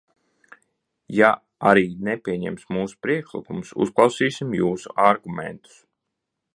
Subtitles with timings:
[1.17, 1.29] Ja
[1.73, 5.81] arī nepieņems mūsu priekšlikumus, uzklausīsim jūsu argumentus.